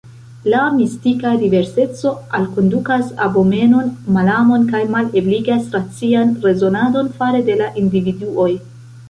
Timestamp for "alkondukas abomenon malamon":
2.39-4.65